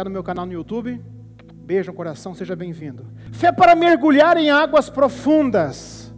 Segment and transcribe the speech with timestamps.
[0.00, 0.98] Está no meu canal no YouTube,
[1.62, 3.04] beijo no coração, seja bem-vindo.
[3.32, 6.10] Fé para mergulhar em águas profundas.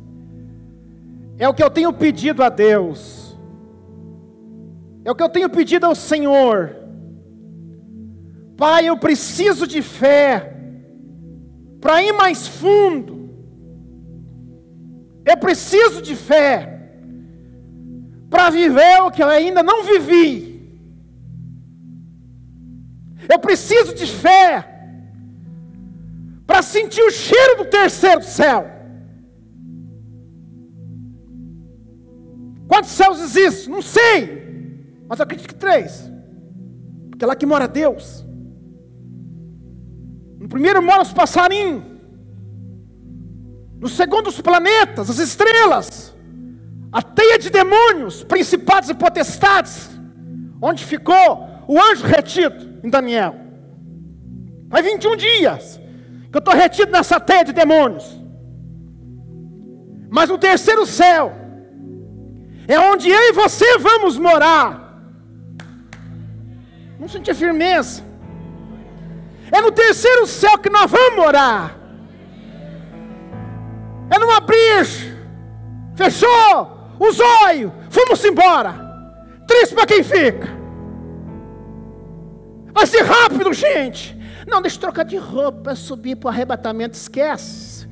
[1.37, 3.37] É o que eu tenho pedido a Deus.
[5.05, 6.77] É o que eu tenho pedido ao Senhor.
[8.57, 10.55] Pai, eu preciso de fé
[11.81, 13.31] para ir mais fundo.
[15.25, 16.89] Eu preciso de fé
[18.31, 20.52] para viver o que eu ainda não vivi.
[23.29, 24.69] Eu preciso de fé
[26.47, 28.71] para sentir o cheiro do terceiro céu.
[32.69, 33.73] Quantos céus existem?
[33.73, 36.11] Não sei, mas eu acredito que três,
[37.11, 38.25] porque é lá que mora Deus.
[40.39, 41.85] No primeiro mora os passarinhos,
[43.79, 46.15] no segundo os planetas, as estrelas,
[46.91, 49.91] a teia de demônios, principados e potestades,
[50.61, 53.37] onde ficou o anjo retido em Daniel.
[54.71, 55.81] Faz 21 dias
[56.31, 58.21] que eu estou retido nessa teia de demônios.
[60.11, 61.33] Mas o terceiro céu
[62.67, 64.83] é onde eu e você vamos morar.
[66.99, 68.03] Não sentir firmeza.
[69.51, 71.77] É no terceiro céu que nós vamos morar.
[74.11, 74.87] É não abrir.
[75.97, 77.73] Fechou os olhos.
[77.91, 78.75] Fomos embora.
[79.47, 80.49] Triste para quem fica.
[82.73, 84.17] Vai ser rápido, gente.
[84.47, 87.87] Não, deixa eu trocar de roupa, subir para o arrebatamento, esquece.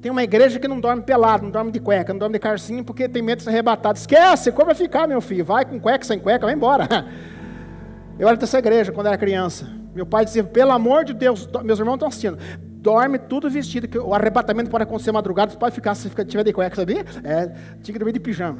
[0.00, 2.84] Tem uma igreja que não dorme pelado, não dorme de cueca, não dorme de carcinho,
[2.84, 3.98] porque tem medo de ser arrebatado.
[3.98, 5.44] Esquece, como vai ficar, meu filho?
[5.44, 6.86] Vai com cueca, sem cueca, vai embora.
[8.18, 9.66] Eu era dessa igreja quando era criança.
[9.94, 13.98] Meu pai dizia, pelo amor de Deus, meus irmãos estão assistindo, dorme tudo vestido, que
[13.98, 17.04] o arrebatamento pode acontecer madrugada, você pode ficar, se tiver de cueca, sabia?
[17.24, 17.46] É,
[17.82, 18.58] tinha que dormir de pijama.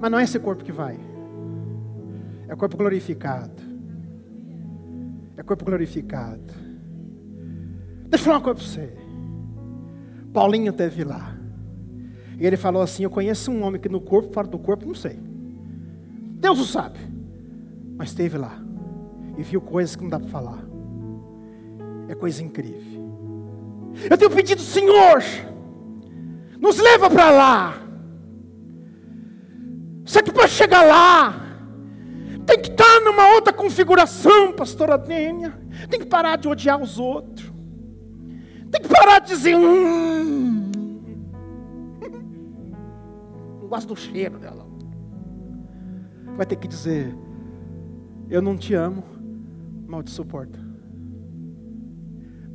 [0.00, 0.98] Mas não é esse corpo que vai.
[2.48, 3.62] É corpo glorificado.
[5.36, 6.54] É corpo glorificado.
[8.08, 8.96] Deixa eu falar uma coisa para você.
[10.32, 11.36] Paulinho teve lá.
[12.38, 14.94] E ele falou assim: Eu conheço um homem que no corpo, fora do corpo, não
[14.94, 15.18] sei.
[16.40, 16.98] Deus o sabe.
[17.96, 18.58] Mas esteve lá.
[19.36, 20.64] E viu coisas que não dá para falar.
[22.08, 22.98] É coisa incrível.
[24.08, 25.22] Eu tenho pedido, Senhor,
[26.60, 27.82] nos leva para lá.
[30.04, 31.47] Só que para chegar lá,
[32.48, 35.52] tem que estar numa outra configuração, pastora Dênia.
[35.90, 37.52] Tem que parar de odiar os outros.
[38.70, 39.54] Tem que parar de dizer.
[39.54, 40.70] Hum.
[43.60, 44.66] Não gosto do cheiro dela.
[46.38, 47.14] Vai ter que dizer:
[48.30, 49.04] Eu não te amo,
[49.86, 50.58] mal te suporta.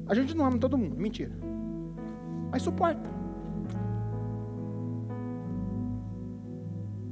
[0.08, 1.38] A gente não ama todo mundo, mentira.
[2.50, 3.10] Mas suporta.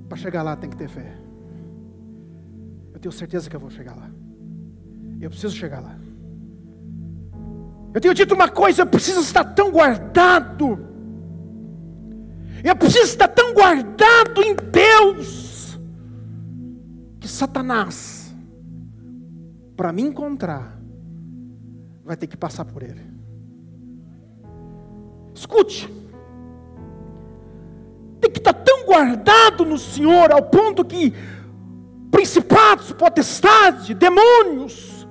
[0.10, 1.31] Para chegar lá tem que ter fé
[3.02, 4.10] tenho certeza que eu vou chegar lá.
[5.20, 5.96] Eu preciso chegar lá.
[7.94, 10.88] Eu tenho dito uma coisa, eu preciso estar tão guardado.
[12.64, 15.80] Eu preciso estar tão guardado em Deus.
[17.20, 18.34] Que Satanás,
[19.76, 20.80] para me encontrar,
[22.06, 23.02] vai ter que passar por ele.
[25.34, 25.92] Escute.
[28.20, 31.14] Tem que estar tão guardado no Senhor ao ponto que
[32.12, 35.08] principados, potestades, demônios,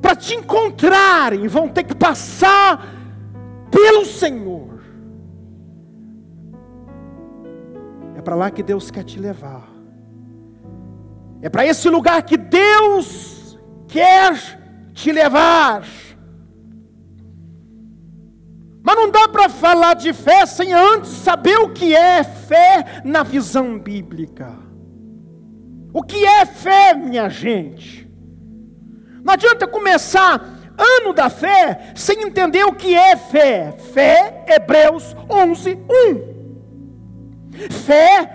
[0.00, 2.86] para te encontrarem, vão ter que passar
[3.70, 4.80] pelo Senhor.
[8.14, 9.68] É para lá que Deus quer te levar.
[11.42, 13.58] É para esse lugar que Deus
[13.88, 15.84] quer te levar.
[18.82, 23.24] Mas não dá para falar de fé sem antes saber o que é fé na
[23.24, 24.65] visão bíblica.
[25.96, 28.06] O que é fé, minha gente?
[29.24, 30.44] Não adianta começar
[30.76, 33.74] ano da fé sem entender o que é fé.
[33.94, 35.78] Fé, Hebreus 11,
[37.50, 37.70] 1.
[37.70, 38.30] Fé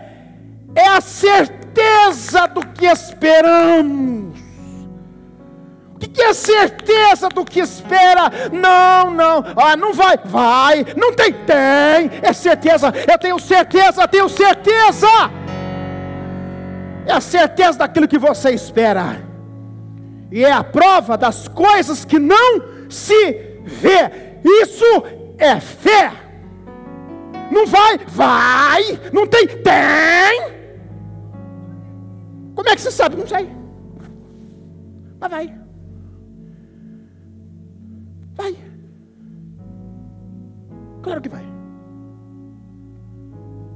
[0.73, 4.39] é a certeza do que esperamos.
[5.93, 8.23] O que é certeza do que espera?
[8.51, 14.27] Não, não, ah, não vai, vai, não tem, tem, é certeza, eu tenho certeza, tenho
[14.27, 15.07] certeza
[17.05, 19.21] é a certeza daquilo que você espera,
[20.31, 23.33] e é a prova das coisas que não se
[23.63, 24.39] vê.
[24.43, 24.85] Isso
[25.37, 26.11] é fé.
[27.51, 30.61] Não vai, vai, não tem, tem.
[32.55, 33.17] Como é que você sabe?
[33.17, 33.49] Não sei.
[35.19, 35.53] Mas vai.
[38.35, 38.55] Vai.
[41.01, 41.45] Claro que vai.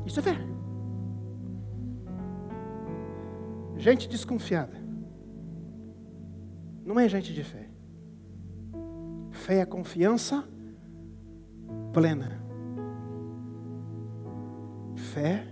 [0.06, 0.55] Isso é fé.
[3.86, 4.74] Gente desconfiada.
[6.84, 7.70] não é gente de fé.
[9.30, 10.44] Fé é confiança
[11.94, 12.42] plena.
[14.96, 15.48] Fé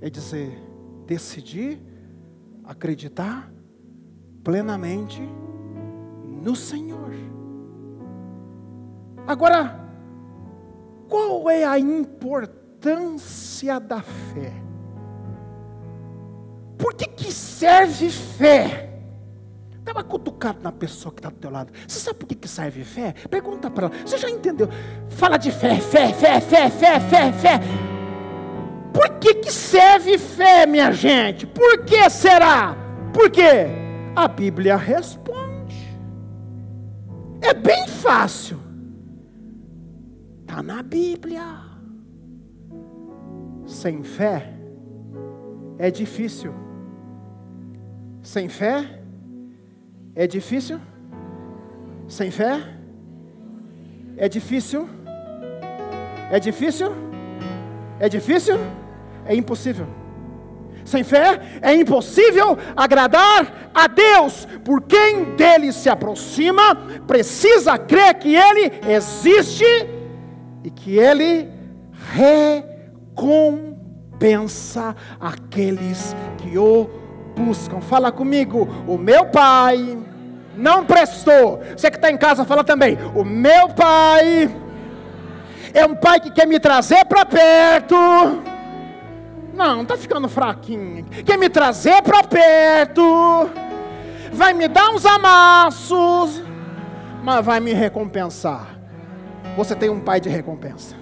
[0.00, 0.58] é dizer,
[1.06, 1.78] decidir
[2.64, 3.52] acreditar
[4.42, 5.20] plenamente
[6.42, 7.12] no Senhor.
[9.26, 9.78] Agora,
[11.10, 14.67] qual é a importância da fé?
[16.98, 18.90] Que, que serve fé?
[19.78, 21.72] Estava cutucado na pessoa que está do teu lado.
[21.86, 23.14] Você sabe por que, que serve fé?
[23.30, 23.96] Pergunta para ela.
[24.04, 24.68] Você já entendeu?
[25.08, 27.60] Fala de fé, fé, fé, fé, fé, fé, fé.
[28.92, 31.46] Por que, que serve fé, minha gente?
[31.46, 32.76] Por que será?
[33.14, 33.66] Por quê?
[34.14, 35.96] A Bíblia responde.
[37.40, 38.58] É bem fácil.
[40.42, 41.60] Está na Bíblia.
[43.64, 44.52] Sem fé
[45.78, 46.67] é difícil.
[48.28, 48.84] Sem fé
[50.14, 50.78] é difícil?
[52.06, 52.60] Sem fé?
[54.18, 54.86] É difícil?
[56.30, 56.92] É difícil?
[57.98, 58.58] É difícil?
[59.24, 59.86] É impossível.
[60.84, 66.76] Sem fé é impossível agradar a Deus, por quem dele se aproxima,
[67.06, 69.64] precisa crer que ele existe
[70.62, 71.48] e que ele
[73.14, 77.07] recompensa aqueles que o
[77.38, 77.80] buscam.
[77.80, 79.98] Fala comigo, o meu Pai
[80.58, 81.60] não prestou.
[81.76, 82.98] Você que está em casa, fala também.
[83.14, 84.50] O meu pai
[85.72, 87.94] é um pai que quer me trazer para perto.
[89.54, 91.04] Não, está ficando fraquinho.
[91.24, 93.48] Quer me trazer para perto.
[94.32, 96.42] Vai me dar uns amassos.
[97.22, 98.76] Mas vai me recompensar.
[99.56, 100.96] Você tem um pai de recompensa.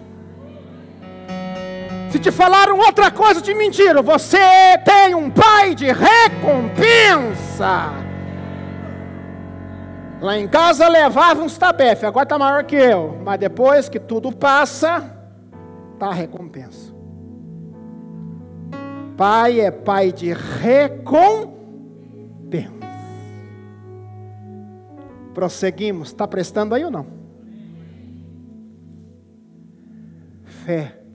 [2.11, 4.39] Se te falaram outra coisa de mentira, você
[4.85, 7.27] tem um pai de recompensa.
[10.21, 13.21] Lá em casa levava uns tabefe, agora está maior que eu.
[13.25, 15.13] Mas depois que tudo passa,
[15.95, 16.95] está a recompensa.
[19.17, 21.57] Pai é pai de recompensa.
[25.35, 26.09] Prosseguimos.
[26.09, 27.07] Está prestando aí ou não?
[30.45, 31.06] Fé.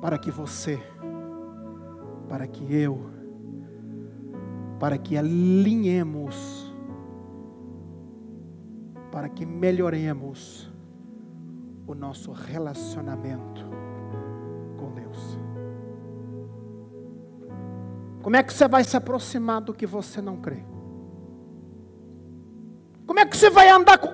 [0.00, 0.78] Para que você,
[2.28, 3.10] para que eu,
[4.78, 6.66] para que alinhemos
[9.16, 10.70] para que melhoremos
[11.86, 13.64] o nosso relacionamento
[14.76, 15.38] com Deus.
[18.22, 20.62] Como é que você vai se aproximar do que você não crê?
[23.06, 24.08] Como é que você vai andar com,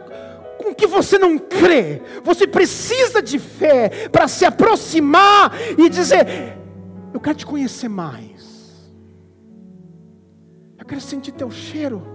[0.71, 2.03] o que você não crê?
[2.23, 6.57] Você precisa de fé para se aproximar e dizer:
[7.13, 8.93] Eu quero te conhecer mais.
[10.79, 12.13] Eu quero sentir teu cheiro.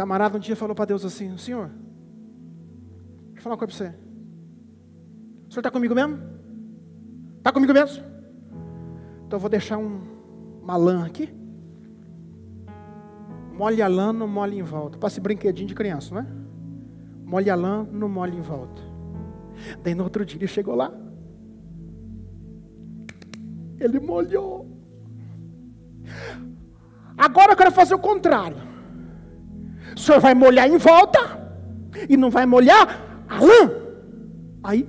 [0.00, 1.68] camarada um dia falou para Deus assim: Senhor,
[3.26, 3.96] deixa eu falar uma coisa para você.
[5.46, 6.18] O senhor está comigo mesmo?
[7.36, 8.02] Está comigo mesmo?
[9.26, 10.00] Então eu vou deixar um,
[10.62, 11.39] uma lã aqui.
[13.60, 14.96] Molhe a lã, não molhe em volta.
[14.96, 16.26] Passe brinquedinho de criança, não é?
[17.26, 18.80] Molhe a lã, não molhe em volta.
[19.82, 20.90] Daí no outro dia ele chegou lá.
[23.78, 24.66] Ele molhou.
[27.18, 28.56] Agora eu quero fazer o contrário.
[29.94, 31.20] O senhor vai molhar em volta
[32.08, 33.70] e não vai molhar a lã.
[34.62, 34.88] Aí,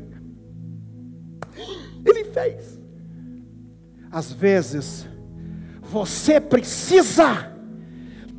[2.05, 2.79] ele fez.
[4.09, 5.09] Às vezes,
[5.81, 7.50] você precisa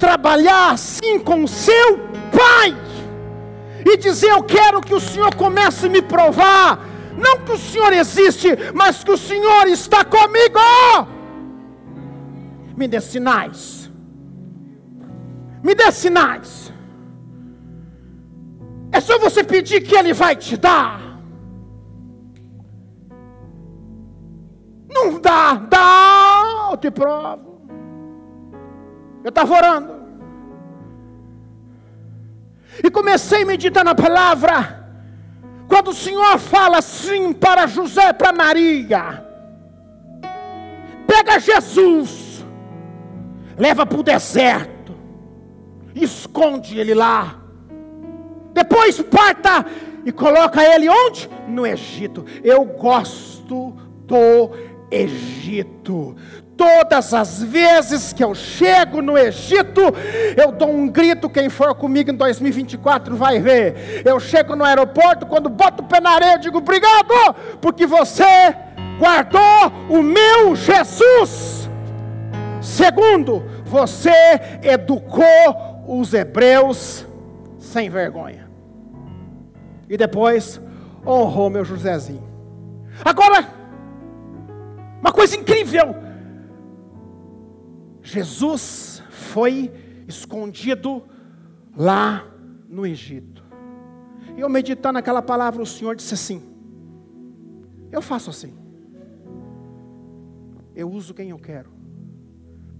[0.06, 1.88] trabalhar assim com o seu
[2.40, 2.70] pai
[3.90, 6.68] e dizer: Eu quero que o Senhor comece a me provar.
[7.16, 10.58] Não que o Senhor existe, mas que o Senhor está comigo.
[12.76, 13.82] Me dê sinais
[15.62, 16.72] me dê sinais.
[18.90, 21.00] É só você pedir que Ele vai te dar.
[24.90, 27.51] Não dá, dá, eu te provo.
[29.22, 30.02] Eu estava orando.
[32.82, 34.80] E comecei a meditar na palavra.
[35.68, 39.24] Quando o Senhor fala assim para José, para Maria:
[41.06, 42.44] Pega Jesus,
[43.56, 44.82] leva para o deserto
[45.94, 47.40] esconde ele lá.
[48.52, 49.64] Depois parta
[50.04, 51.28] e coloca ele onde?
[51.48, 52.24] No Egito.
[52.42, 53.76] Eu gosto
[54.06, 54.50] do
[54.90, 56.16] Egito.
[56.62, 59.80] Todas as vezes que eu chego no Egito,
[60.36, 61.28] eu dou um grito.
[61.28, 64.04] Quem for comigo em 2024 vai ver.
[64.04, 68.54] Eu chego no aeroporto, quando boto o pé na areia, eu digo obrigado, porque você
[68.96, 71.68] guardou o meu Jesus.
[72.60, 74.12] Segundo, você
[74.62, 77.04] educou os hebreus
[77.58, 78.48] sem vergonha.
[79.90, 80.60] E depois
[81.04, 82.22] honrou meu Josézinho.
[83.04, 83.48] Agora,
[85.00, 86.11] uma coisa incrível.
[88.12, 89.72] Jesus foi
[90.06, 91.02] escondido
[91.74, 92.30] lá
[92.68, 93.42] no Egito.
[94.36, 96.42] E eu meditando naquela palavra, o Senhor disse assim:
[97.90, 98.52] Eu faço assim.
[100.74, 101.70] Eu uso quem eu quero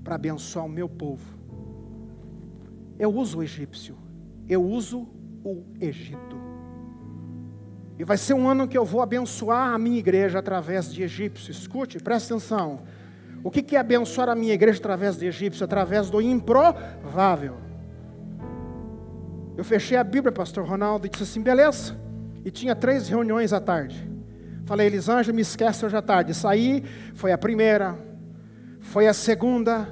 [0.05, 1.25] para abençoar o meu povo.
[2.99, 3.97] Eu uso o egípcio,
[4.47, 5.09] eu uso
[5.43, 6.37] o Egito.
[7.99, 11.51] E vai ser um ano que eu vou abençoar a minha igreja através de egípcio.
[11.51, 12.83] Escute, preste atenção.
[13.45, 15.65] O que é abençoar a minha igreja através de egípcio?
[15.65, 17.57] Através do improvável.
[19.57, 21.97] Eu fechei a Bíblia, pastor Ronaldo, e disse assim: beleza.
[22.45, 24.11] E tinha três reuniões à tarde.
[24.65, 26.35] Falei, Elisângela, me esquece hoje à tarde.
[26.35, 26.85] Saí,
[27.15, 27.99] foi a primeira,
[28.81, 29.89] foi a segunda.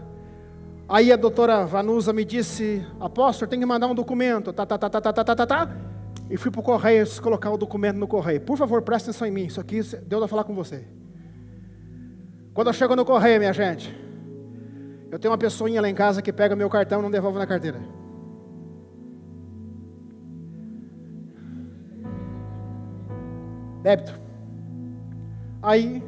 [0.89, 4.53] Aí a doutora Vanusa me disse, apóstolo, tem que mandar um documento.
[4.53, 5.47] Tá, tá, tá, tá, tá, tá, tá.
[5.47, 5.77] tá.
[6.29, 8.41] E fui para o correio colocar o documento no correio.
[8.41, 9.47] Por favor, preste atenção em mim.
[9.47, 10.85] Isso aqui Deus vai falar com você.
[12.53, 13.95] Quando eu chego no correio, minha gente,
[15.11, 17.47] eu tenho uma pessoinha lá em casa que pega meu cartão e não devolve na
[17.47, 17.81] carteira.
[23.83, 24.21] Débito.
[25.63, 26.03] Aí,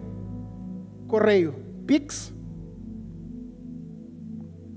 [1.08, 1.54] correio,
[1.86, 2.32] Pix.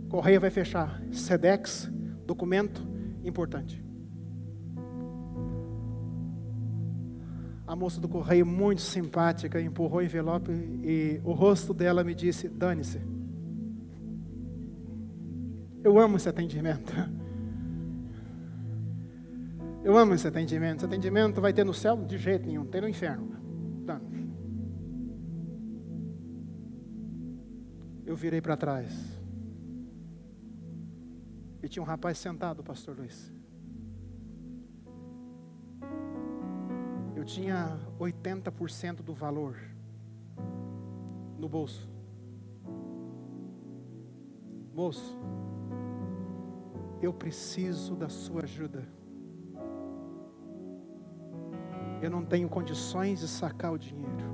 [0.10, 1.02] Correio vai fechar.
[1.12, 1.92] Sedex,
[2.26, 2.82] documento
[3.24, 3.85] importante.
[7.68, 12.48] A moça do correio, muito simpática, empurrou o envelope e o rosto dela me disse:
[12.48, 13.02] dane-se.
[15.84, 16.94] Eu amo esse atendimento.
[19.84, 20.78] Eu amo esse atendimento.
[20.78, 21.98] Esse atendimento vai ter no céu?
[21.98, 23.36] De jeito nenhum, tem no inferno.
[28.06, 29.20] Eu virei para trás.
[31.62, 33.35] E tinha um rapaz sentado, pastor Luiz.
[37.26, 39.58] Eu tinha 80% do valor
[41.40, 41.90] no bolso.
[44.72, 45.18] Moço,
[47.02, 48.88] eu preciso da sua ajuda.
[52.00, 54.30] Eu não tenho condições de sacar o dinheiro.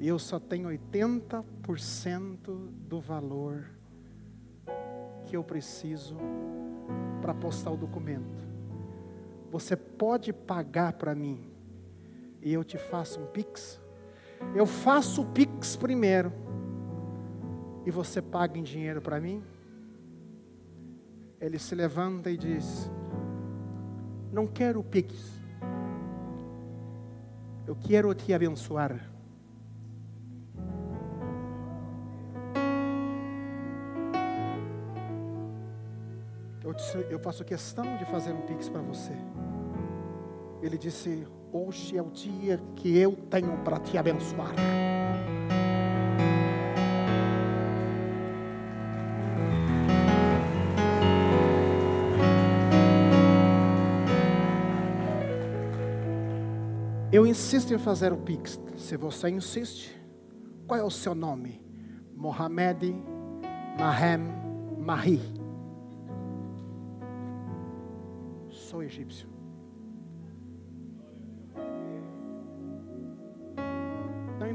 [0.00, 3.70] E eu só tenho 80% do valor
[5.24, 6.16] que eu preciso
[7.22, 8.44] para postar o documento.
[9.52, 11.49] Você pode pagar para mim
[12.42, 13.80] e eu te faço um pix?
[14.54, 16.32] Eu faço o pix primeiro
[17.84, 19.42] e você paga em dinheiro para mim?
[21.40, 22.90] Ele se levanta e diz:
[24.32, 25.40] Não quero o pix.
[27.66, 29.10] Eu quero te abençoar.
[36.62, 39.12] Eu, eu faço questão de fazer um pix para você.
[40.62, 44.54] Ele disse: Hoje é o dia que eu tenho para te abençoar.
[57.12, 58.60] Eu insisto em fazer o Pix.
[58.76, 59.90] Se você insiste,
[60.68, 61.60] qual é o seu nome?
[62.14, 62.94] Mohamed
[63.76, 64.20] Mahem
[64.78, 65.20] Mahi.
[68.48, 69.39] Sou egípcio.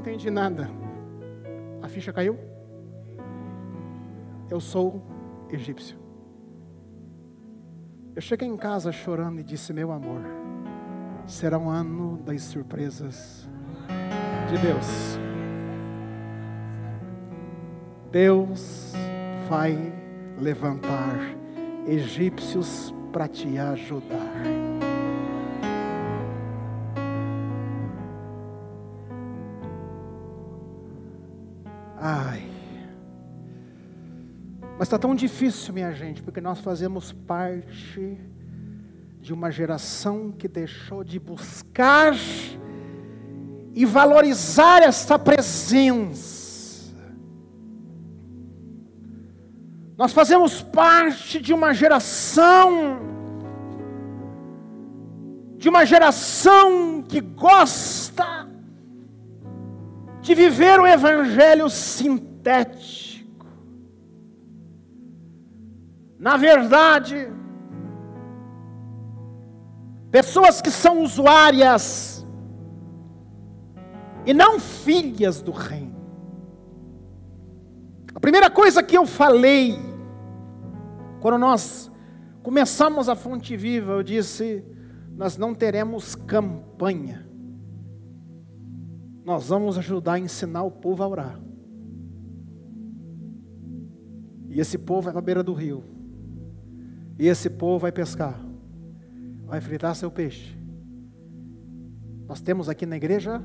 [0.06, 0.70] Não entendi nada.
[1.82, 2.38] A ficha caiu?
[4.48, 5.02] Eu sou
[5.50, 5.98] egípcio.
[8.14, 10.22] Eu cheguei em casa chorando e disse: Meu amor
[11.26, 13.50] será um ano das surpresas
[14.48, 15.18] de Deus.
[18.12, 18.92] Deus
[19.48, 19.76] vai
[20.38, 21.18] levantar
[21.84, 24.75] egípcios para te ajudar.
[34.78, 38.18] Mas está tão difícil, minha gente, porque nós fazemos parte
[39.20, 42.14] de uma geração que deixou de buscar
[43.74, 46.94] e valorizar esta presença.
[49.96, 52.98] Nós fazemos parte de uma geração,
[55.56, 58.46] de uma geração que gosta
[60.20, 63.05] de viver o evangelho sintético.
[66.26, 67.32] Na verdade,
[70.10, 72.26] pessoas que são usuárias
[74.26, 75.94] e não filhas do reino.
[78.12, 79.78] A primeira coisa que eu falei,
[81.20, 81.92] quando nós
[82.42, 84.64] começamos a Fonte Viva, eu disse:
[85.14, 87.24] nós não teremos campanha,
[89.24, 91.40] nós vamos ajudar a ensinar o povo a orar.
[94.48, 95.94] E esse povo vai para a beira do rio,
[97.18, 98.38] e esse povo vai pescar,
[99.44, 100.56] vai fritar seu peixe.
[102.28, 103.42] Nós temos aqui na igreja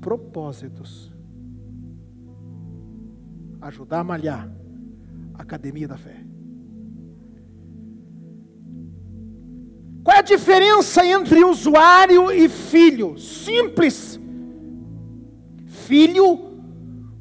[0.00, 1.12] propósitos.
[3.60, 4.52] Ajudar a malhar
[5.34, 6.24] academia da fé.
[10.02, 13.18] Qual é a diferença entre usuário e filho?
[13.18, 14.20] Simples.
[15.66, 16.52] Filho,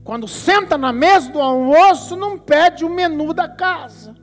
[0.04, 4.14] quando senta na mesa do almoço, não pede o menu da casa.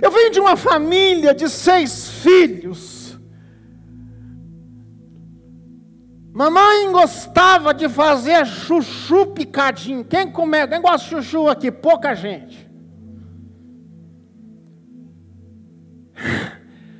[0.00, 3.18] Eu venho de uma família de seis filhos.
[6.32, 10.04] Mamãe gostava de fazer chuchu picadinho.
[10.04, 11.70] Quem come, quem gosta de chuchu aqui?
[11.70, 12.70] Pouca gente.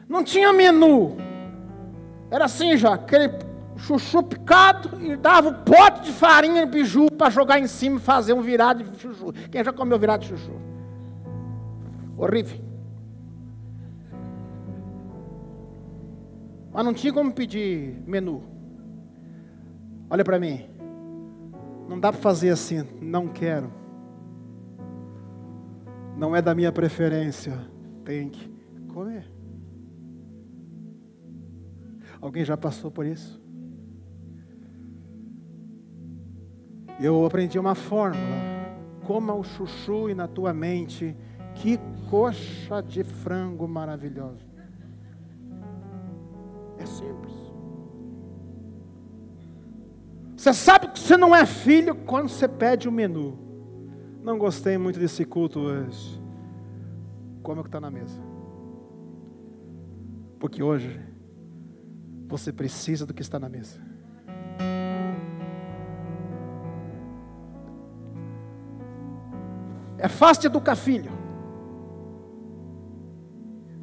[0.07, 1.17] Não tinha menu.
[2.31, 3.31] Era assim já, aquele
[3.79, 8.01] chuchu picado e dava um pote de farinha de biju para jogar em cima e
[8.01, 9.33] fazer um virado de chuchu.
[9.51, 10.53] Quem já comeu virado de chuchu?
[12.19, 12.72] Horrível.
[16.73, 18.43] Mas não tinha como pedir menu.
[20.09, 20.67] Olha para mim.
[21.89, 23.71] Não dá para fazer assim, não quero.
[26.17, 27.59] Não é da minha preferência.
[28.05, 28.49] Tem que
[28.93, 29.31] comer.
[32.21, 33.43] Alguém já passou por isso?
[37.01, 38.53] Eu aprendi uma fórmula.
[39.07, 41.17] Coma o chuchu e na tua mente,
[41.57, 44.52] que coxa de frango maravilhoso.
[46.83, 47.33] É simples.
[50.37, 53.39] Você sabe que você não é filho quando você pede o menu.
[54.21, 56.21] Não gostei muito desse culto hoje.
[57.41, 58.21] Como é que está na mesa?
[60.41, 61.01] Porque hoje
[62.27, 63.81] você precisa do que está na mesa.
[69.99, 71.22] É fácil educar filho.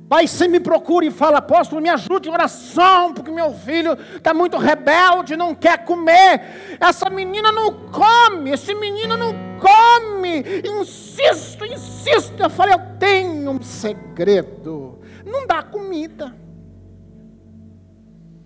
[0.09, 4.33] Pai, você me procura e fala, apóstolo, me ajude em oração, porque meu filho está
[4.33, 6.77] muito rebelde, não quer comer.
[6.79, 10.43] Essa menina não come, esse menino não come.
[10.67, 12.41] Insisto, insisto.
[12.41, 14.99] Eu falei, eu tenho um segredo.
[15.23, 16.35] Não dá comida.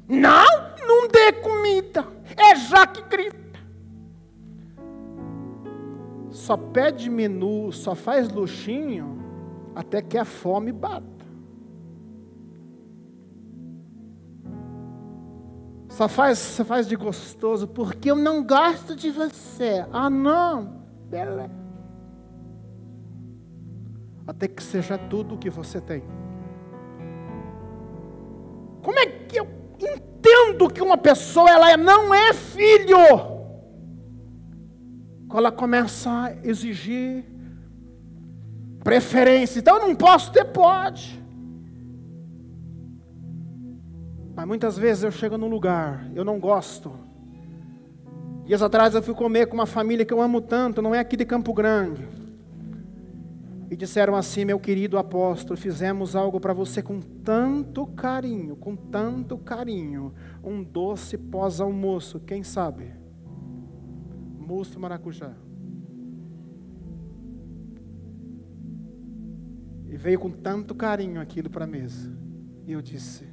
[0.06, 0.46] Não,
[0.86, 2.06] não dê comida.
[2.36, 3.38] É já que grita.
[6.30, 9.24] Só pede menu, só faz luxinho,
[9.74, 11.13] até que a fome bata.
[15.94, 19.86] Só faz, só faz de gostoso porque eu não gosto de você.
[19.94, 20.82] Ah, não.
[21.08, 21.52] Beleza.
[24.26, 26.04] Até que seja tudo o que você tem.
[28.82, 29.48] Como é que eu
[29.80, 32.98] entendo que uma pessoa ela não é filho?
[35.28, 37.24] Quando ela começa a exigir
[38.84, 39.60] preferência.
[39.60, 41.23] Então eu não posso ter, pode.
[44.36, 46.92] Mas muitas vezes eu chego num lugar, eu não gosto.
[48.46, 51.16] Dias atrás eu fui comer com uma família que eu amo tanto, não é aqui
[51.16, 52.08] de Campo Grande.
[53.70, 59.38] E disseram assim, meu querido apóstolo, fizemos algo para você com tanto carinho, com tanto
[59.38, 60.14] carinho.
[60.44, 62.92] Um doce pós-almoço, quem sabe?
[64.38, 65.34] Moço maracujá.
[69.90, 72.16] E veio com tanto carinho aquilo para a mesa.
[72.68, 73.33] E eu disse: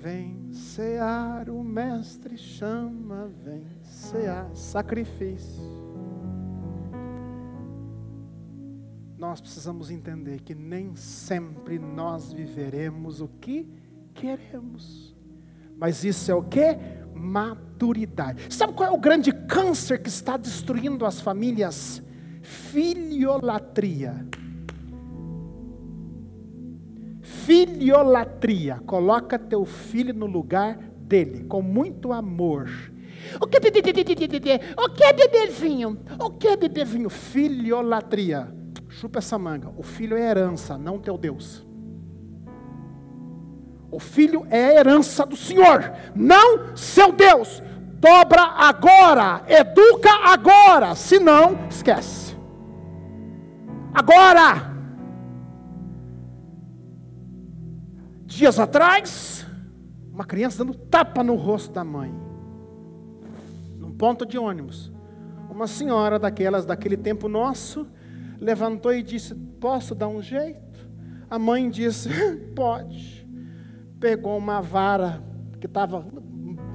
[0.00, 5.62] Vem cear, o mestre chama, vem cear, sacrifício.
[9.18, 13.68] Nós precisamos entender que nem sempre nós viveremos o que
[14.14, 15.14] queremos.
[15.76, 16.78] Mas isso é o que?
[17.14, 18.54] Maturidade.
[18.54, 22.02] Sabe qual é o grande câncer que está destruindo as famílias?
[22.40, 24.26] Filiolatria.
[27.50, 28.80] Filiolatria.
[28.86, 32.70] Coloca teu filho no lugar dele, com muito amor.
[33.40, 33.58] O que
[34.76, 35.98] O que bebezinho?
[36.20, 37.10] O que bebezinho?
[37.10, 38.54] Filiolatria.
[38.88, 39.68] Chupa essa manga.
[39.76, 41.66] O filho é herança, não teu Deus.
[43.90, 47.60] O filho é a herança do Senhor, não seu Deus.
[47.98, 52.36] Dobra agora, educa agora, senão esquece.
[53.92, 54.69] Agora.
[58.40, 59.46] Dias atrás,
[60.10, 62.10] uma criança dando tapa no rosto da mãe.
[63.76, 64.90] Num ponto de ônibus.
[65.50, 67.86] Uma senhora daquelas, daquele tempo nosso,
[68.40, 70.88] levantou e disse: Posso dar um jeito?
[71.28, 72.08] A mãe disse:
[72.56, 73.28] Pode.
[74.00, 75.22] Pegou uma vara
[75.60, 76.02] que estava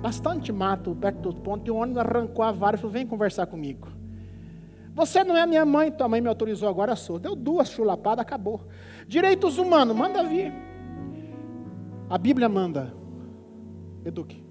[0.04, 3.48] bastante mato perto do ponto, e o ônibus arrancou a vara e falou: Vem conversar
[3.48, 3.88] comigo.
[4.94, 7.18] Você não é minha mãe, tua mãe me autorizou, agora sou.
[7.18, 8.68] Deu duas chulapadas, acabou.
[9.08, 10.54] Direitos humanos, manda vir.
[12.08, 12.94] A Bíblia manda.
[14.04, 14.46] Eduque.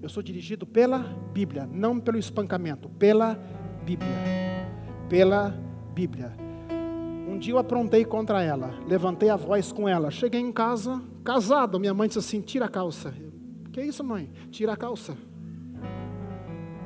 [0.00, 0.98] Eu sou dirigido pela
[1.32, 3.34] Bíblia, não pelo espancamento, pela
[3.84, 4.08] Bíblia.
[5.08, 5.54] Pela
[5.92, 6.32] Bíblia.
[7.28, 10.10] Um dia eu aprontei contra ela, levantei a voz com ela.
[10.10, 11.78] Cheguei em casa, casado.
[11.78, 13.12] Minha mãe disse assim: tira a calça.
[13.70, 14.30] Que isso, mãe?
[14.50, 15.14] Tira a calça.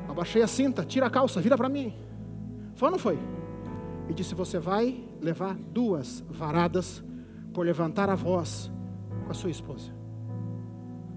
[0.09, 1.95] Abaixei a cinta, tira a calça, vira para mim.
[2.75, 3.19] Foi ou não foi?
[4.09, 7.05] E disse: Você vai levar duas varadas
[7.53, 8.73] por levantar a voz
[9.31, 9.93] com a sua esposa.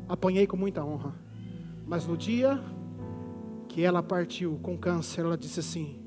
[0.08, 1.16] Apanhei com muita honra.
[1.84, 2.64] Mas no dia
[3.68, 6.00] que ela partiu com câncer, ela disse assim: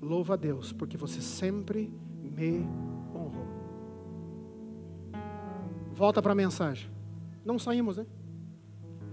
[0.00, 1.92] Louva a Deus, porque você sempre
[2.22, 2.64] me
[3.12, 3.48] honrou.
[5.92, 6.88] Volta para a mensagem.
[7.44, 8.06] Não saímos, né?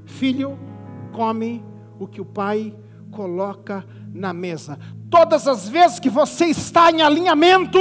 [0.06, 0.56] Filho
[1.14, 1.64] come
[2.00, 2.78] o que o pai
[3.10, 3.84] coloca
[4.16, 4.80] na mesa.
[5.10, 7.80] Todas as vezes que você está em alinhamento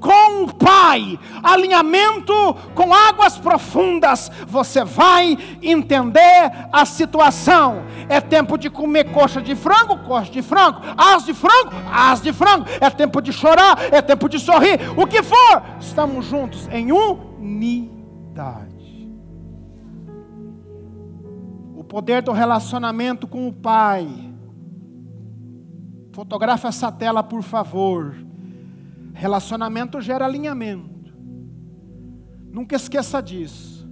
[0.00, 2.34] com o Pai, alinhamento
[2.74, 7.84] com águas profundas, você vai entender a situação.
[8.08, 12.32] É tempo de comer coxa de frango, coxa de frango, as de frango, as de
[12.32, 12.66] frango.
[12.80, 14.80] É tempo de chorar, é tempo de sorrir.
[14.96, 18.76] O que for, estamos juntos em unidade.
[21.74, 24.25] O poder do relacionamento com o Pai
[26.16, 28.16] Fotografa essa tela, por favor.
[29.12, 31.12] Relacionamento gera alinhamento.
[32.50, 33.86] Nunca esqueça disso.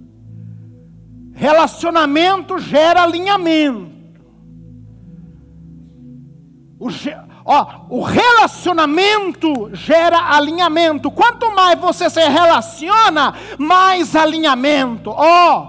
[1.33, 3.93] Relacionamento gera alinhamento.
[6.79, 6.87] O,
[7.45, 11.11] ó, o relacionamento gera alinhamento.
[11.11, 15.11] Quanto mais você se relaciona, mais alinhamento.
[15.11, 15.67] Ó,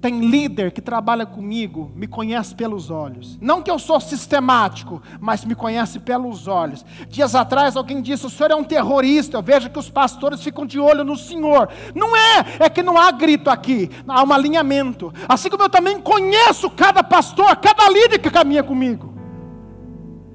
[0.00, 3.36] tem líder que trabalha comigo, me conhece pelos olhos.
[3.40, 6.84] Não que eu sou sistemático, mas me conhece pelos olhos.
[7.08, 9.36] Dias atrás alguém disse: o senhor é um terrorista.
[9.36, 11.68] Eu vejo que os pastores ficam de olho no senhor.
[11.94, 15.12] Não é, é que não há grito aqui, há um alinhamento.
[15.28, 19.07] Assim como eu também conheço cada pastor, cada líder que caminha comigo.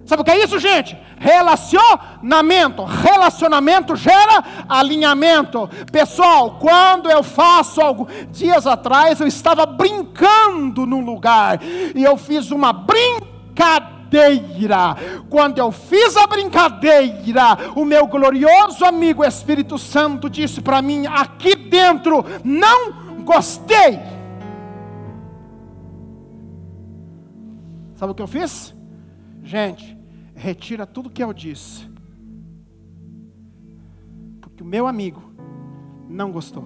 [0.05, 0.97] Sabe o que é isso, gente?
[1.17, 2.83] Relacionamento.
[2.83, 5.69] Relacionamento gera alinhamento.
[5.91, 12.51] Pessoal, quando eu faço algo, dias atrás eu estava brincando num lugar e eu fiz
[12.51, 14.03] uma brincadeira.
[15.29, 21.55] Quando eu fiz a brincadeira, o meu glorioso amigo Espírito Santo disse para mim aqui
[21.55, 22.91] dentro: não
[23.23, 23.99] gostei.
[27.95, 28.75] Sabe o que eu fiz?
[29.43, 29.92] Gente,
[30.43, 31.89] retira tudo que eu disse.
[34.41, 35.23] Porque o meu amigo
[36.09, 36.65] não gostou.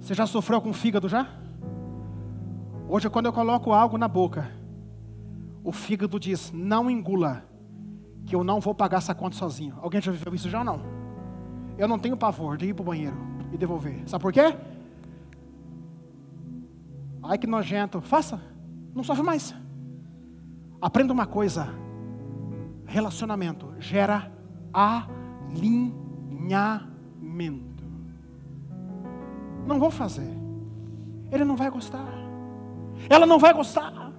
[0.00, 1.28] Você já sofreu com fígado já?
[2.88, 4.50] Hoje, quando eu coloco algo na boca,
[5.62, 7.44] o fígado diz: não engula,
[8.24, 9.76] que eu não vou pagar essa conta sozinho.
[9.82, 10.80] Alguém já viveu isso já ou não?
[11.76, 13.16] Eu não tenho pavor de ir para o banheiro
[13.52, 14.02] e devolver.
[14.06, 14.56] Sabe por quê?
[17.22, 18.00] Ai que nojento.
[18.00, 18.40] Faça.
[18.94, 19.54] Não sofre mais.
[20.80, 21.68] Aprenda uma coisa.
[22.86, 24.32] Relacionamento gera
[24.72, 26.50] alinhamento.
[29.66, 30.30] Não vou fazer.
[31.30, 32.08] Ele não vai gostar.
[33.08, 34.12] Ela não vai gostar.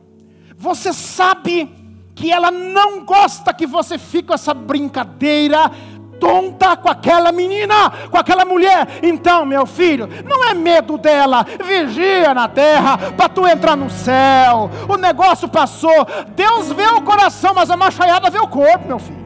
[0.55, 1.69] Você sabe
[2.15, 5.71] que ela não gosta que você fique com essa brincadeira
[6.21, 8.99] tonta com aquela menina, com aquela mulher.
[9.01, 14.69] Então, meu filho, não é medo dela, vigia na terra para tu entrar no céu.
[14.87, 16.05] O negócio passou.
[16.35, 19.25] Deus vê o coração, mas a machaiada vê o corpo, meu filho.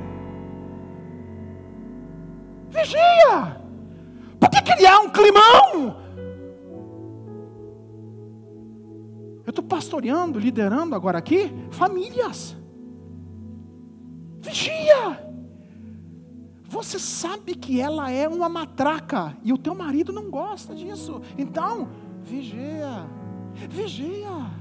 [2.69, 3.61] Vigia.
[4.39, 5.97] Por que criar um climão?
[9.45, 12.55] Eu estou pastoreando, liderando agora aqui famílias.
[14.41, 15.34] Vigia.
[16.75, 21.21] Você sabe que ela é uma matraca e o teu marido não gosta disso.
[21.37, 21.87] Então,
[22.21, 23.07] vigia.
[23.69, 24.51] Vigia.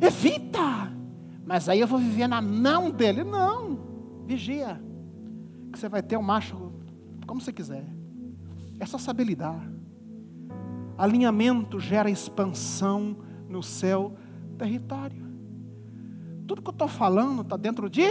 [0.00, 0.90] Evita.
[1.44, 3.22] Mas aí eu vou viver na mão dele.
[3.22, 3.78] Não.
[4.24, 4.80] Vigia.
[5.70, 6.72] Que você vai ter um macho
[7.26, 7.84] como você quiser.
[8.80, 9.62] É só saber lidar.
[10.96, 14.16] Alinhamento gera expansão no seu
[14.56, 15.22] território.
[16.46, 18.04] Tu tudo que eu estou falando está dentro de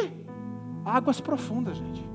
[0.86, 2.15] águas profundas, gente.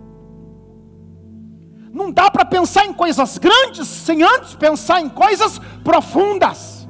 [1.93, 6.89] Não dá para pensar em coisas grandes sem antes pensar em coisas profundas.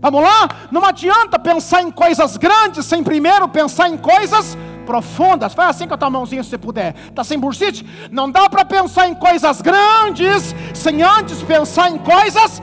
[0.00, 0.48] Vamos lá?
[0.70, 5.54] Não adianta pensar em coisas grandes sem primeiro pensar em coisas profundas.
[5.54, 6.94] Faz assim com a tua mãozinha se você puder.
[7.08, 7.86] Está sem bursite?
[8.10, 12.62] Não dá para pensar em coisas grandes sem antes pensar em coisas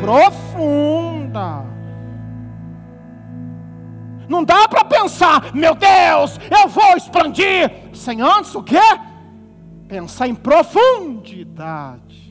[0.00, 1.70] profundas.
[4.28, 8.78] Não dá para pensar, meu Deus, eu vou expandir, sem antes o quê?
[9.90, 12.30] Pensar em profundidade.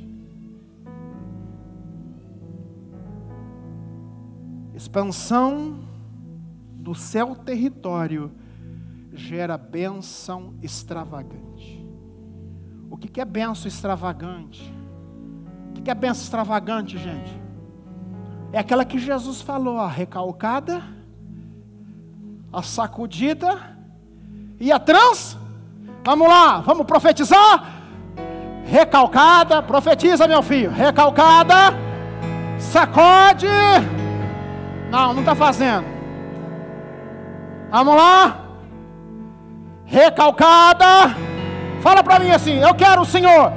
[4.73, 5.81] Expansão
[6.75, 8.31] do seu território
[9.11, 11.85] gera bênção extravagante.
[12.89, 14.73] O que é bênção extravagante?
[15.69, 17.37] O que é bênção extravagante, gente?
[18.53, 20.81] É aquela que Jesus falou, a recalcada,
[22.53, 23.77] a sacudida
[24.61, 25.38] e a trans.
[26.09, 27.65] Vamos lá, vamos profetizar.
[28.65, 30.71] Recalcada, profetiza, meu filho.
[30.71, 31.55] Recalcada,
[32.57, 33.45] sacode.
[34.89, 35.85] Não, não está fazendo.
[37.69, 38.39] Vamos lá.
[39.85, 41.15] Recalcada.
[41.83, 43.53] Fala para mim assim: Eu quero o Senhor.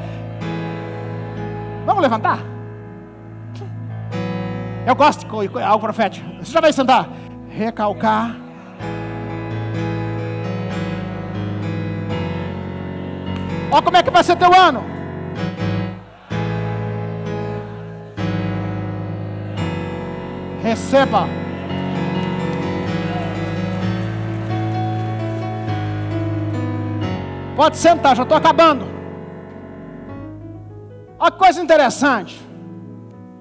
[1.86, 2.38] Vamos levantar?
[4.86, 6.28] Eu gosto de algo profético.
[6.44, 7.08] Você já vai sentar.
[7.48, 8.36] Recalcar.
[13.72, 14.84] Olha como é que vai ser teu ano.
[20.62, 21.26] Receba.
[27.56, 28.86] Pode sentar, já estou acabando.
[31.18, 32.38] Olha que coisa interessante.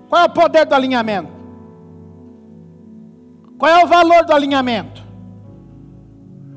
[0.07, 1.31] Qual é o poder do alinhamento?
[3.57, 5.03] Qual é o valor do alinhamento?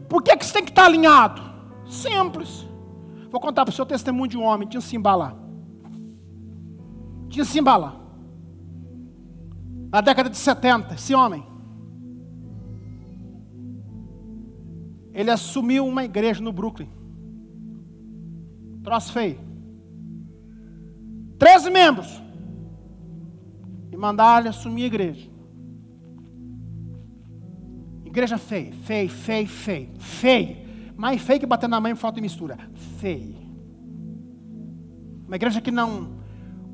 [0.08, 1.42] Por que, que você tem que estar alinhado?
[1.86, 2.63] Simples.
[3.34, 5.36] Vou contar para o seu testemunho de um homem, tinha Simbala.
[7.28, 8.00] Tinha Simbala.
[9.90, 11.44] Na década de 70, esse homem.
[15.12, 16.88] Ele assumiu uma igreja no Brooklyn.
[18.84, 19.40] Troço feio.
[21.36, 22.22] Treze membros.
[23.90, 25.28] E mandaram ele assumir a igreja.
[28.04, 30.64] Igreja feia, feia, feia, feia, feia.
[30.96, 32.56] Mais feio que bater na mãe e falta de mistura.
[33.00, 33.36] Feio.
[35.26, 36.18] Uma igreja que não.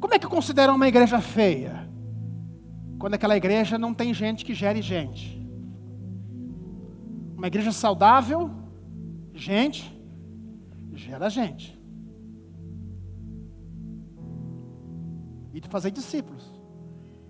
[0.01, 1.89] Como é que considera uma igreja feia?
[2.99, 5.41] Quando aquela igreja não tem gente que gere gente.
[7.37, 8.51] Uma igreja saudável,
[9.35, 9.91] gente,
[10.93, 11.79] gera gente.
[15.55, 16.53] E de fazer discípulos.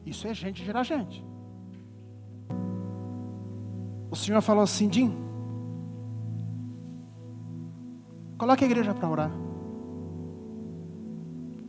[0.05, 1.25] Isso é gente gerar gente.
[4.11, 5.30] O Senhor falou assim, Jim,
[8.41, 9.31] Coloque a igreja para orar.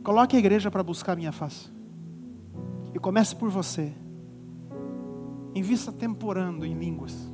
[0.02, 1.70] Coloque a igreja para buscar a minha face.
[2.94, 3.92] E comece por você.
[5.54, 7.30] Invista tempo orando em línguas.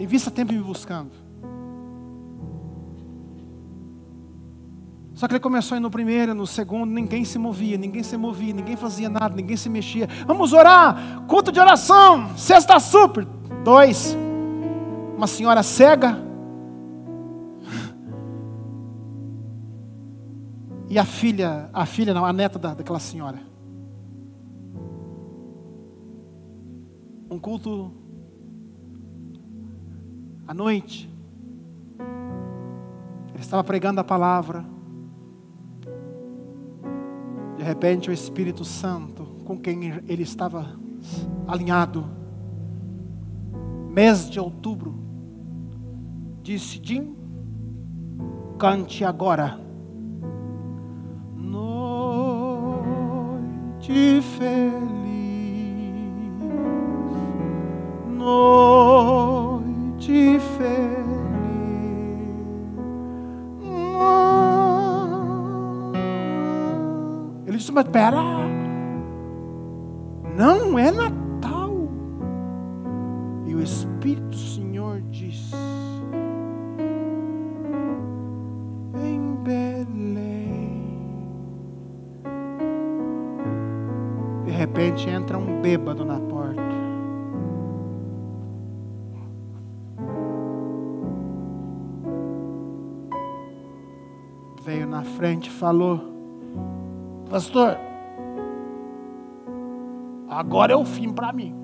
[0.00, 1.12] Invista tempo me buscando.
[5.14, 8.16] Só que ele começou a ir no primeiro, no segundo, ninguém se movia, ninguém se
[8.16, 10.08] movia, ninguém fazia nada, ninguém se mexia.
[10.26, 13.24] Vamos orar, culto de oração, sexta super.
[13.62, 14.16] Dois,
[15.16, 16.31] uma senhora cega,
[20.92, 23.38] E a filha, a filha não, a neta da, daquela senhora.
[27.30, 27.90] Um culto
[30.46, 31.10] à noite.
[33.30, 34.66] Ele estava pregando a palavra.
[37.56, 40.78] De repente o Espírito Santo, com quem ele estava
[41.48, 42.04] alinhado,
[43.88, 44.94] mês de outubro,
[46.42, 47.16] disse: Jim,
[48.58, 49.71] cante agora.
[53.82, 54.70] Noite feliz,
[58.16, 59.58] noite
[60.56, 61.02] feliz.
[67.44, 68.41] Ele disse, mas pera,
[95.62, 96.00] falou:
[97.30, 97.78] Pastor,
[100.28, 101.54] agora é o fim para mim.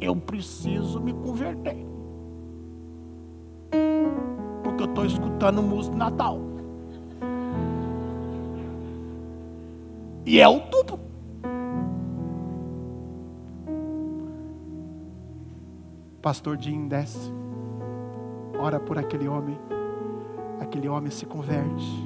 [0.00, 1.76] eu preciso me converter.
[4.62, 6.40] Porque eu estou escutando música de Natal.
[10.24, 11.00] E é o tubo.
[16.22, 17.32] Pastor Jim desce,
[18.58, 19.58] ora por aquele homem,
[20.60, 22.04] aquele homem se converte,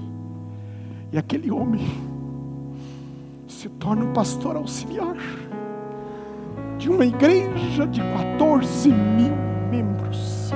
[1.10, 1.86] e aquele homem
[3.46, 5.16] se torna um pastor auxiliar
[6.78, 9.34] de uma igreja de 14 mil
[9.70, 10.50] membros.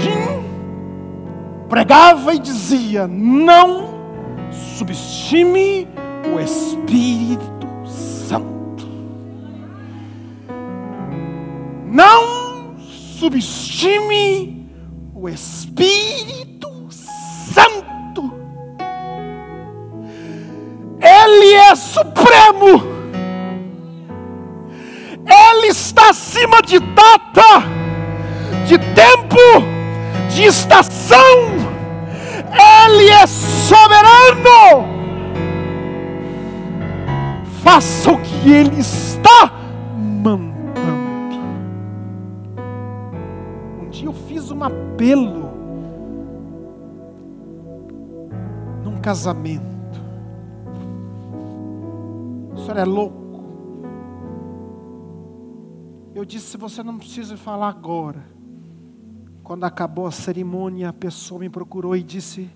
[0.00, 0.44] Jim
[1.68, 3.92] pregava e dizia: não
[4.50, 5.88] subestime
[6.32, 8.86] o Espírito Santo.
[11.90, 14.61] Não subestime
[15.22, 18.34] o Espírito Santo.
[21.00, 22.82] Ele é supremo.
[25.24, 27.62] Ele está acima de data,
[28.66, 29.36] de tempo,
[30.34, 31.20] de estação.
[32.84, 34.88] Ele é soberano.
[37.62, 39.52] Faça o que Ele está
[39.96, 40.51] mandando.
[44.62, 45.50] Um apelo
[48.84, 50.00] num casamento.
[52.54, 53.20] O senhor é louco.
[56.14, 58.24] Eu disse: você não precisa falar agora.
[59.42, 62.48] Quando acabou a cerimônia, a pessoa me procurou e disse: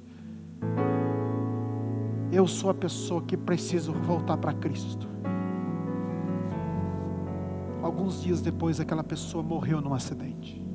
[2.31, 5.09] Eu sou a pessoa que preciso voltar para Cristo.
[7.83, 10.65] Alguns dias depois, aquela pessoa morreu num acidente.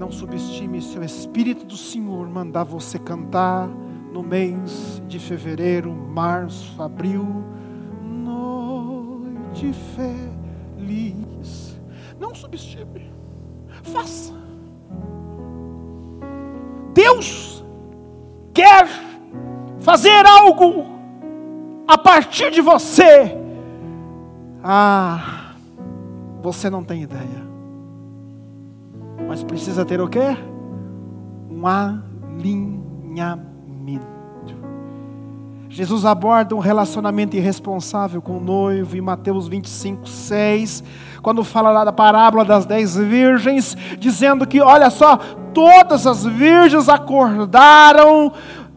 [0.00, 6.82] Não subestime se o Espírito do Senhor mandar você cantar no mês de fevereiro, março,
[6.82, 7.44] abril,
[8.02, 11.78] noite feliz.
[12.18, 13.12] Não subestime,
[13.82, 14.32] faça.
[16.94, 17.62] Deus
[18.54, 18.88] quer
[19.80, 20.86] fazer algo
[21.86, 23.36] a partir de você.
[24.64, 25.52] Ah,
[26.40, 27.49] você não tem ideia.
[29.30, 30.36] Mas precisa ter o quê?
[31.48, 33.48] Um alinhamento.
[35.68, 40.82] Jesus aborda um relacionamento irresponsável com o noivo em Mateus 25, 6,
[41.22, 45.16] quando fala lá da parábola das dez virgens, dizendo que, olha só,
[45.54, 48.32] todas as virgens acordaram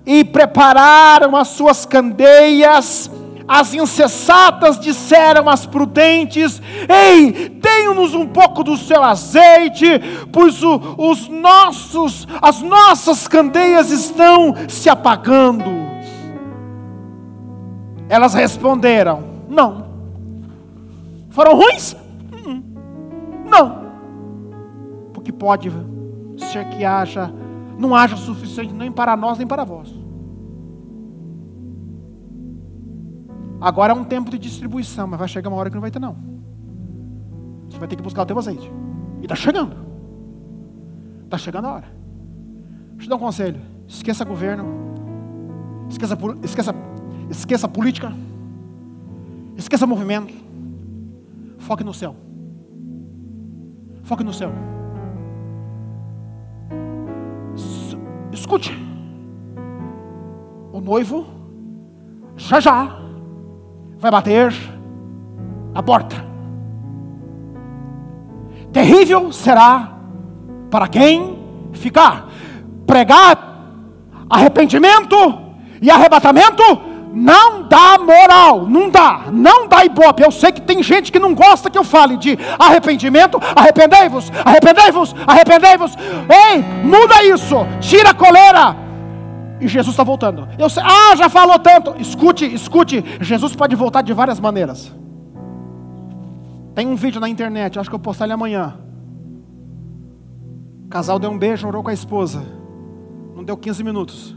[0.06, 3.10] e prepararam as suas candeias,
[3.48, 9.86] as insensatas disseram às prudentes: Ei, tenham-nos um pouco do seu azeite,
[10.32, 15.72] pois o, os nossos, as nossas candeias estão se apagando.
[18.10, 19.92] Elas responderam: Não.
[21.30, 21.96] Foram ruins?
[23.46, 23.84] Não.
[25.14, 25.72] Porque pode
[26.38, 27.34] ser que haja,
[27.78, 30.03] não haja suficiente nem para nós nem para vós.
[33.64, 35.98] Agora é um tempo de distribuição, mas vai chegar uma hora que não vai ter
[35.98, 36.18] não.
[37.70, 38.70] Você vai ter que buscar o teu azeite.
[39.22, 39.74] E está chegando.
[41.24, 41.88] Está chegando a hora.
[42.96, 43.62] Deixa eu dar um conselho.
[43.88, 44.66] Esqueça governo.
[45.90, 46.76] Esqueça, esqueça
[47.30, 48.14] Esqueça política.
[49.56, 50.34] Esqueça movimento.
[51.58, 52.18] Foque no céu.
[54.04, 54.52] Foque no céu.
[58.34, 58.78] Escute.
[60.74, 61.26] O noivo
[62.36, 63.03] já já
[64.04, 64.54] vai bater
[65.74, 66.18] a porta.
[68.74, 69.94] Terrível será
[70.70, 71.40] para quem
[71.72, 72.28] ficar.
[72.86, 73.62] Pregar
[74.30, 75.16] arrependimento
[75.82, 76.64] e arrebatamento
[77.14, 80.22] não dá moral, não dá, não dá ibope.
[80.22, 85.16] Eu sei que tem gente que não gosta que eu fale de arrependimento, arrependei-vos, arrependei-vos,
[85.26, 85.96] arrependei-vos.
[86.52, 88.76] Ei, muda isso, tira a coleira.
[89.64, 90.48] E Jesus está voltando.
[90.60, 91.96] Eu sei, ah, já falou tanto.
[92.00, 93.04] Escute, escute.
[93.22, 94.94] Jesus pode voltar de várias maneiras.
[96.76, 98.78] Tem um vídeo na internet, acho que eu postar ele amanhã.
[100.86, 102.44] O casal deu um beijo, orou com a esposa.
[103.36, 104.36] Não deu 15 minutos.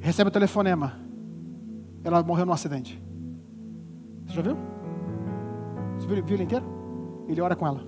[0.00, 1.06] Recebe o telefonema
[2.06, 3.02] ela morreu num acidente.
[4.26, 4.56] Você já viu?
[5.98, 6.64] Você viu, viu ele inteiro?
[7.28, 7.84] Ele ora com ela.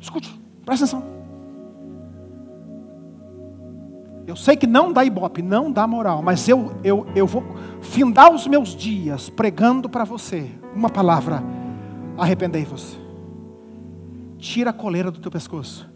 [0.00, 1.17] Escute, presta atenção.
[4.28, 7.42] Eu sei que não dá ibope, não dá moral, mas eu, eu, eu vou
[7.80, 11.42] findar os meus dias pregando para você uma palavra:
[12.16, 12.96] arrependei-vos.
[14.38, 15.90] Tira a coleira do teu pescoço.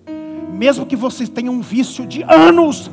[0.50, 2.90] Mesmo que você tenha um vício de anos,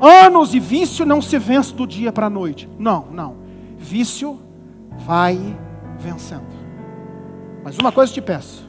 [0.00, 2.68] Anos e vício não se vence do dia para a noite.
[2.78, 3.36] Não, não.
[3.78, 4.38] Vício
[4.98, 5.38] vai
[5.98, 6.44] vencendo.
[7.62, 8.68] Mas uma coisa te peço,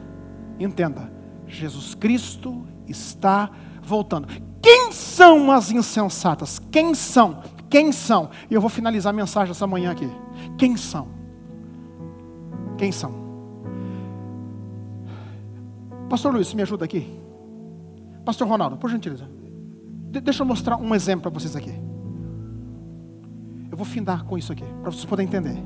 [0.58, 1.12] entenda:
[1.46, 3.50] Jesus Cristo está
[3.82, 4.28] voltando.
[4.66, 6.58] Quem são as insensatas?
[6.72, 7.40] Quem são?
[7.70, 8.30] Quem são?
[8.50, 10.10] E eu vou finalizar a mensagem essa manhã aqui.
[10.58, 11.06] Quem são?
[12.76, 13.14] Quem são?
[16.10, 17.16] Pastor Luiz, me ajuda aqui.
[18.24, 19.30] Pastor Ronaldo, por gentileza.
[20.10, 21.72] De deixa eu mostrar um exemplo para vocês aqui.
[23.70, 25.62] Eu vou findar com isso aqui, para vocês poderem entender.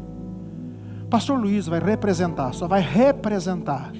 [1.09, 3.93] Pastor Luiz vai representar, só vai representar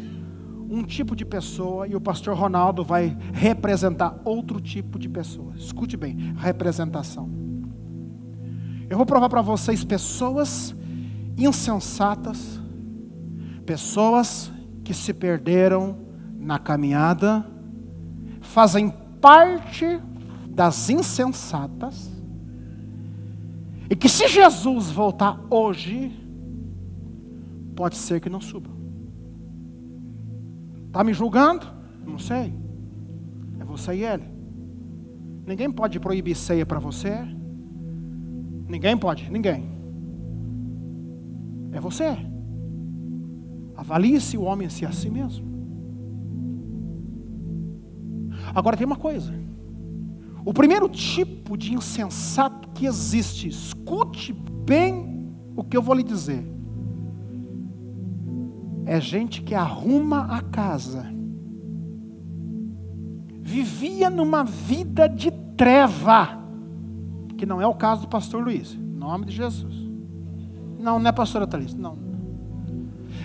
[0.71, 5.53] um tipo de pessoa e o pastor Ronaldo vai representar outro tipo de pessoa.
[5.57, 7.29] Escute bem, representação.
[8.89, 10.75] Eu vou provar para vocês pessoas
[11.37, 12.61] insensatas,
[13.67, 14.53] pessoas
[14.85, 15.99] que se perderam
[16.39, 17.45] na caminhada,
[18.41, 18.91] fazem
[19.21, 20.01] parte
[20.49, 22.11] das insensatas,
[23.89, 26.17] e que se Jesus voltar hoje,
[27.75, 28.80] pode ser que não suba.
[30.91, 31.65] Está me julgando?
[32.05, 32.53] Não sei.
[33.61, 34.25] É você e ele.
[35.47, 37.17] Ninguém pode proibir ceia para você.
[38.69, 39.71] Ninguém pode, ninguém.
[41.71, 42.17] É você.
[43.77, 45.47] Avalie se o homem se a si mesmo.
[48.53, 49.33] Agora tem uma coisa.
[50.45, 56.60] O primeiro tipo de insensato que existe, escute bem o que eu vou lhe dizer
[58.91, 61.07] é gente que arruma a casa,
[63.41, 66.37] vivia numa vida de treva,
[67.39, 69.77] que não é o caso do pastor Luiz, em nome de Jesus.
[70.77, 71.97] Não, não é pastor Thalys, não.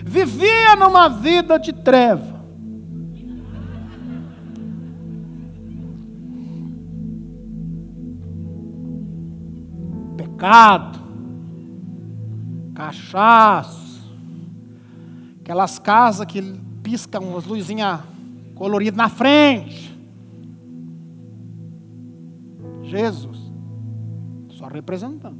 [0.04, 2.36] Vivia numa vida de treva.
[10.16, 11.00] Pecado,
[12.72, 13.85] cachaça,
[15.46, 16.42] Aquelas casas que
[16.82, 18.00] piscam as luzinhas
[18.56, 19.96] coloridas na frente.
[22.82, 23.38] Jesus,
[24.48, 25.38] só representando.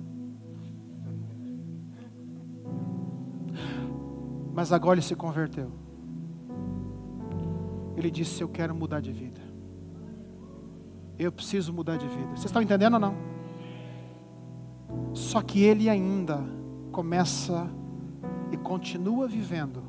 [4.54, 5.72] Mas agora ele se converteu.
[7.96, 9.40] Ele disse: Eu quero mudar de vida.
[11.18, 12.28] Eu preciso mudar de vida.
[12.28, 13.16] Vocês estão entendendo ou não?
[15.12, 16.44] Só que ele ainda
[16.92, 17.68] começa
[18.52, 19.85] e continua vivendo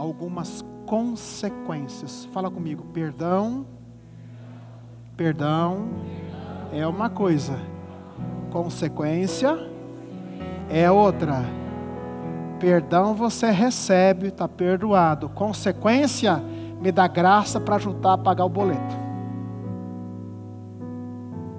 [0.00, 2.24] algumas consequências.
[2.32, 3.66] Fala comigo, perdão.
[5.14, 5.90] Perdão
[6.72, 7.58] é uma coisa,
[8.50, 9.58] consequência
[10.70, 11.44] é outra.
[12.58, 15.28] Perdão você recebe, está perdoado.
[15.28, 16.38] Consequência,
[16.80, 18.96] me dá graça para ajudar a pagar o boleto.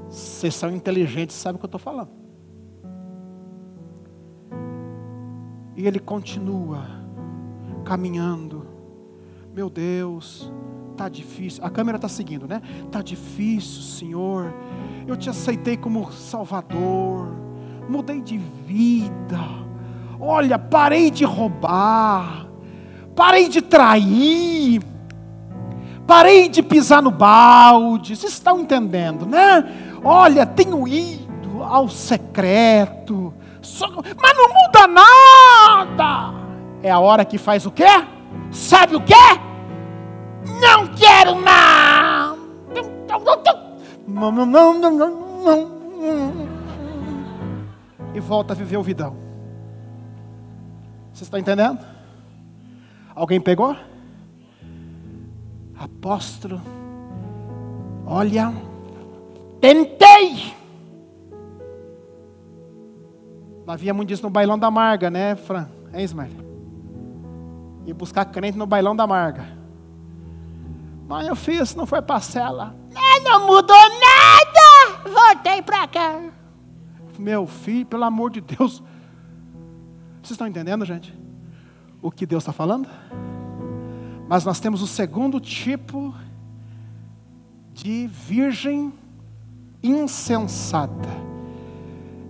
[0.10, 2.10] Vocês são inteligentes, sabem o que eu estou falando.
[5.76, 7.01] E ele continua
[7.92, 8.66] caminhando.
[9.54, 10.50] Meu Deus,
[10.96, 11.62] tá difícil.
[11.62, 12.62] A câmera está seguindo, né?
[12.90, 14.54] Tá difícil, Senhor.
[15.06, 17.36] Eu te aceitei como Salvador.
[17.90, 19.42] Mudei de vida.
[20.18, 22.48] Olha, parei de roubar.
[23.14, 24.82] Parei de trair.
[26.08, 28.16] Parei de pisar no balde.
[28.16, 29.66] Vocês estão entendendo, né?
[30.02, 33.34] Olha, tenho ido ao secreto.
[33.60, 36.42] Mas não muda nada
[36.84, 37.86] é a hora que faz o quê?
[38.52, 39.14] Sabe o quê?
[40.60, 42.38] Não quero não.
[48.14, 49.16] E volta a viver o vidão.
[51.14, 51.86] Você está entendendo?
[53.14, 53.76] Alguém pegou?
[55.78, 56.62] Apóstolo,
[58.06, 58.54] olha,
[59.60, 60.54] tentei.
[63.68, 65.68] Havia muito disso no bailão da Marga, né, Fran?
[65.94, 66.51] É, Ismael?
[67.86, 69.46] E buscar crente no bailão da Marga.
[71.08, 72.76] Mas eu fiz, não foi parcela.
[73.24, 75.10] Não mudou nada.
[75.10, 76.22] Voltei para cá.
[77.20, 78.82] Meu filho, pelo amor de Deus.
[80.22, 81.14] Vocês estão entendendo, gente?
[82.02, 82.88] O que Deus está falando?
[84.28, 86.16] Mas nós temos o segundo tipo
[87.74, 88.94] de virgem
[89.84, 91.10] insensata.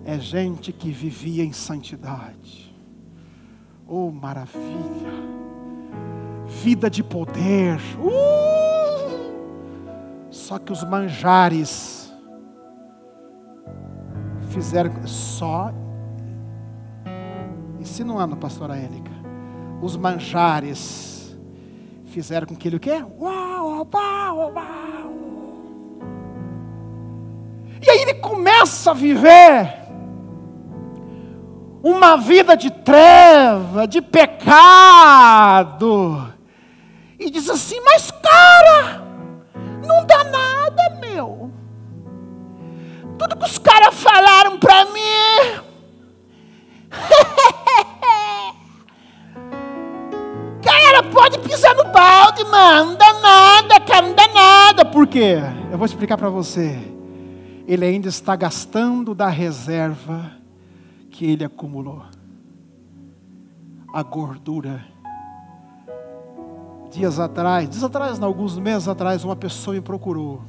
[0.04, 2.61] É gente que vivia em santidade.
[3.94, 5.12] Oh, maravilha!
[6.46, 7.80] vida de poder.
[7.98, 9.32] Uh!
[10.30, 12.12] Só que os manjares
[14.50, 15.72] fizeram só
[17.80, 19.10] insinuando, pastora Élica.
[19.80, 21.36] Os manjares
[22.06, 23.04] fizeram com que ele o quê?
[23.18, 25.12] Uau, uau, uau.
[27.84, 29.81] E aí ele começa a viver
[31.82, 35.82] uma vida de treva, de pecado,
[37.18, 39.02] e diz assim: Mas cara,
[39.84, 41.50] não dá nada, meu.
[43.18, 45.60] Tudo que os caras falaram para mim.
[50.62, 52.90] cara, pode pisar no balde, mano.
[52.90, 54.84] Não dá nada, cara, não dá nada.
[54.84, 55.38] Por quê?
[55.70, 56.78] Eu vou explicar para você.
[57.66, 60.41] Ele ainda está gastando da reserva
[61.12, 62.02] que ele acumulou.
[63.92, 64.84] A gordura.
[66.90, 70.42] Dias atrás, dias atrás, não, alguns meses atrás, uma pessoa me procurou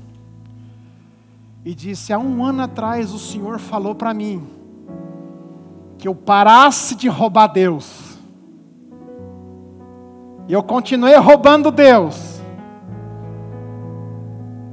[1.64, 4.46] e disse: Há um ano atrás o Senhor falou para mim
[5.98, 8.18] que eu parasse de roubar Deus.
[10.48, 12.42] E eu continuei roubando Deus.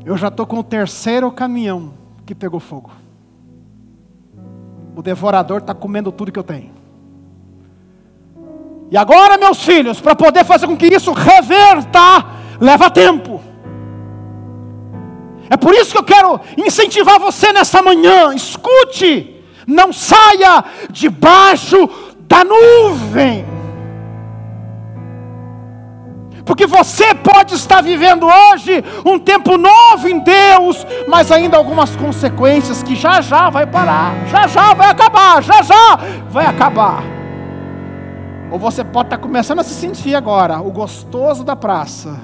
[0.04, 1.92] Eu já estou com o terceiro caminhão
[2.26, 2.90] que pegou fogo.
[5.00, 6.72] O devorador está comendo tudo que eu tenho.
[8.90, 12.26] E agora, meus filhos, para poder fazer com que isso reverta,
[12.60, 13.40] leva tempo.
[15.48, 18.34] É por isso que eu quero incentivar você nessa manhã.
[18.34, 21.88] Escute, não saia debaixo
[22.28, 23.46] da nuvem.
[26.50, 32.82] Porque você pode estar vivendo hoje um tempo novo em Deus, mas ainda algumas consequências
[32.82, 35.96] que já já vai parar, já já vai acabar, já já
[36.28, 37.04] vai acabar.
[38.50, 42.18] Ou você pode estar começando a se sentir agora o gostoso da praça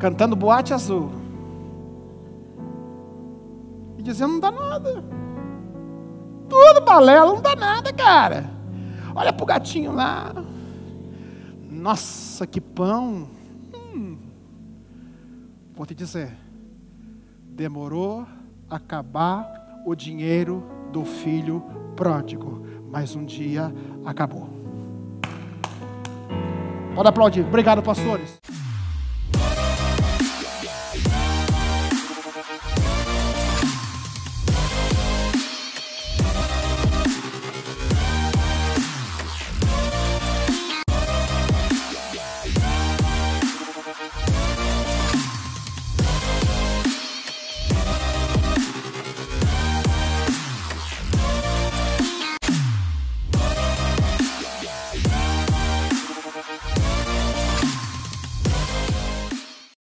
[0.00, 1.08] cantando boate azul.
[3.96, 5.04] E dizendo, não dá nada.
[6.48, 8.50] Tudo balela, não dá nada, cara.
[9.14, 10.32] Olha pro gatinho lá.
[11.82, 13.26] Nossa, que pão.
[13.74, 14.16] Hum.
[15.74, 16.32] Vou te dizer,
[17.44, 18.24] demorou
[18.70, 20.62] acabar o dinheiro
[20.92, 21.60] do filho
[21.96, 23.74] pródigo, mas um dia
[24.06, 24.48] acabou.
[26.94, 27.44] Pode aplaudir.
[27.44, 28.40] Obrigado, pastores.